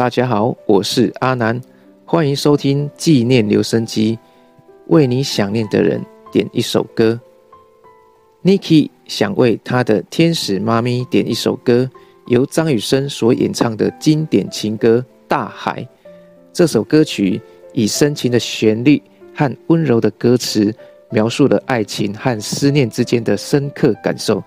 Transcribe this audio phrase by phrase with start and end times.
[0.00, 1.60] 大家好，我是阿南，
[2.06, 4.18] 欢迎收听纪念留声机，
[4.86, 7.20] 为你想念的人点一首歌。
[8.42, 11.86] Niki 想为他的天使妈咪点一首歌，
[12.28, 15.82] 由张雨生所演唱的经典情歌《大海》。
[16.50, 17.38] 这首歌曲
[17.74, 19.02] 以深情的旋律
[19.34, 20.74] 和温柔的歌词，
[21.10, 24.42] 描述了爱情和思念之间的深刻感受，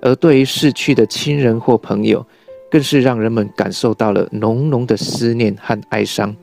[0.00, 2.26] 而对于逝去的亲人或朋友。
[2.70, 6.34] 更是让人们感受到了浓浓的思念和哀伤。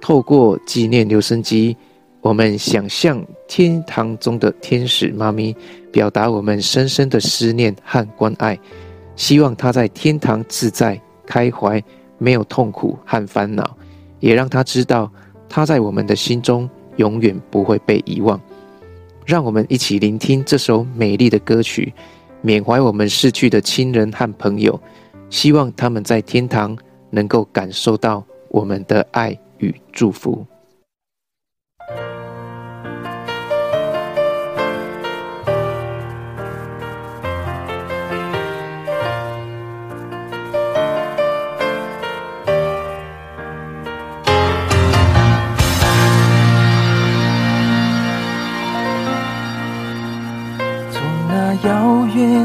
[0.00, 1.76] 透过纪念留声机，
[2.20, 5.54] 我们想象天堂中的天使妈咪，
[5.92, 8.58] 表达我们深深的思念和关爱，
[9.16, 11.82] 希望她在天堂自在开怀，
[12.18, 13.76] 没有痛苦和烦恼，
[14.20, 15.10] 也让她知道
[15.48, 18.40] 她在我们的心中永远不会被遗忘。
[19.26, 21.92] 让我们一起聆听这首美丽的歌曲。
[22.42, 24.80] 缅怀我们逝去的亲人和朋友，
[25.28, 26.76] 希望他们在天堂
[27.10, 30.46] 能够感受到我们的爱与祝福。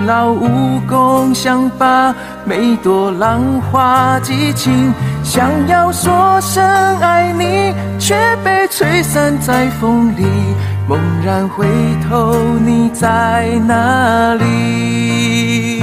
[0.00, 4.92] 徒劳无功，想把每朵浪花记清，
[5.22, 6.64] 想要说声
[7.00, 10.24] 爱你，却被吹散在风里。
[10.88, 11.66] 猛然回
[12.08, 12.34] 头，
[12.64, 15.82] 你在哪里？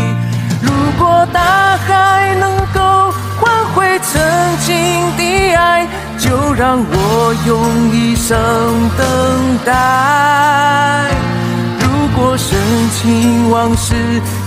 [0.64, 4.20] 如果大海能够换回曾
[4.66, 4.76] 经
[5.16, 5.88] 的爱，
[6.18, 8.36] 就让我用一生
[8.98, 11.12] 等待。
[12.18, 12.58] 过深
[12.90, 13.94] 情往事，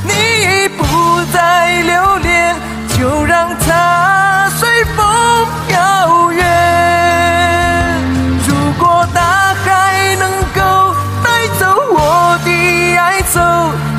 [0.02, 0.84] 你已不
[1.32, 2.56] 再留恋，
[2.98, 5.06] 就让它随风
[5.68, 6.44] 飘远。
[8.48, 10.92] 如果大海能够
[11.22, 12.50] 带走我的
[12.96, 13.40] 爱，走，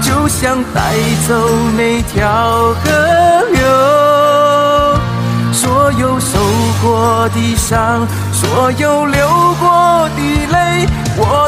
[0.01, 0.81] 就像带
[1.25, 1.33] 走。
[1.77, 2.91] 每条河
[3.53, 3.61] 流。
[5.53, 6.37] 所有受
[6.83, 9.29] 过的伤，所有流
[9.61, 10.21] 过的
[10.51, 11.40] 泪，我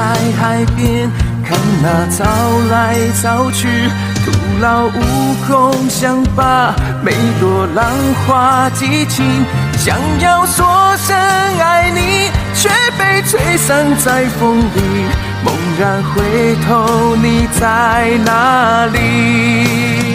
[0.00, 1.10] 在海边
[1.44, 2.24] 看那潮
[2.70, 3.68] 来潮去，
[4.24, 6.74] 徒劳无功，想把
[7.04, 7.84] 每朵浪
[8.26, 9.44] 花记清，
[9.76, 10.66] 想要说
[10.96, 14.80] 声爱你，却被吹散在风里。
[15.44, 20.09] 猛然回头，你在哪里？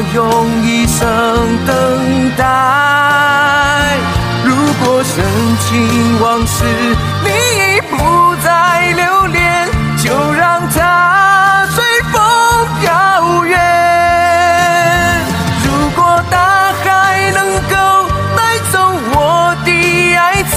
[0.00, 0.24] 我用
[0.64, 1.06] 一生
[1.66, 3.98] 等待。
[4.46, 5.22] 如果深
[5.58, 6.64] 情往事
[7.22, 9.68] 你已不再留恋，
[9.98, 12.18] 就让它随风
[12.80, 13.60] 飘远。
[15.66, 18.80] 如果大海能够带走
[19.12, 19.70] 我的
[20.16, 20.42] 哀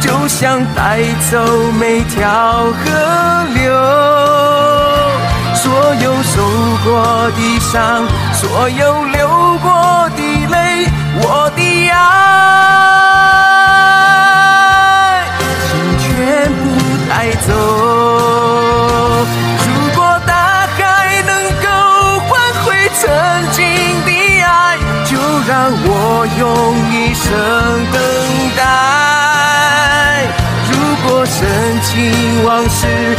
[0.00, 1.44] 就像带走
[1.80, 4.35] 每条河流。
[6.36, 6.42] 受
[6.84, 6.86] 过
[7.30, 9.26] 的伤，所有流
[9.62, 10.86] 过的泪，
[11.22, 11.96] 我的爱，
[15.66, 16.06] 请全
[16.52, 16.60] 部
[17.08, 17.10] 带
[17.46, 17.48] 走。
[19.64, 20.30] 如果大
[20.76, 20.78] 海
[21.22, 21.32] 能
[21.64, 21.66] 够
[22.28, 22.30] 换
[22.66, 22.66] 回
[23.00, 23.02] 曾
[23.52, 23.64] 经
[24.04, 24.10] 的
[24.42, 25.16] 爱，就
[25.48, 25.88] 让我
[26.38, 26.44] 用
[26.92, 27.24] 一生
[27.94, 27.96] 等
[28.58, 28.60] 待。
[30.70, 30.70] 如
[31.08, 31.34] 果深
[31.80, 31.94] 情
[32.44, 33.16] 往事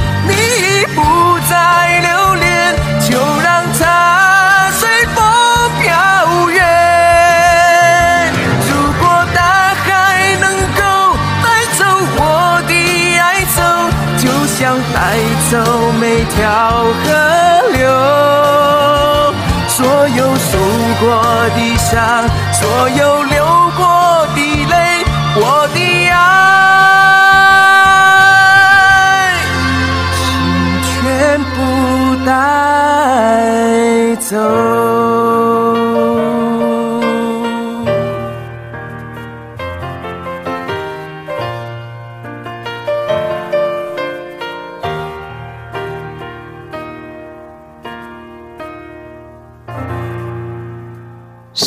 [16.17, 16.41] 每条
[17.03, 17.13] 河
[17.73, 17.87] 流，
[19.67, 20.57] 所有受
[20.99, 21.05] 过
[21.55, 23.45] 的伤，所有流
[23.77, 23.85] 过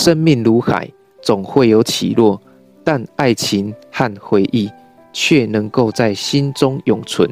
[0.03, 2.41] 生命如海，总会有起落，
[2.83, 4.67] 但爱情和回忆
[5.13, 7.29] 却能够在心中永存。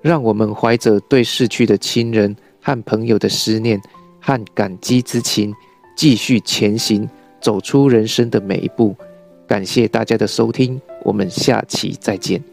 [0.00, 3.80] 让我们怀着对逝去的亲人和朋友的思念
[4.20, 5.54] 和感激之情，
[5.96, 7.08] 继续前行，
[7.40, 8.96] 走出人生的每一步。
[9.46, 12.51] 感谢大家的收听，我们下期再见。